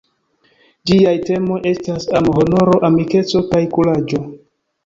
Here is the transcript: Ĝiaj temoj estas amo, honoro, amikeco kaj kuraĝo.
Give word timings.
Ĝiaj 0.91 1.13
temoj 1.27 1.59
estas 1.73 2.09
amo, 2.21 2.33
honoro, 2.39 2.81
amikeco 2.91 3.47
kaj 3.53 3.61
kuraĝo. 3.77 4.23